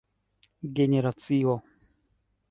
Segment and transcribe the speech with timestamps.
[0.77, 1.61] generacio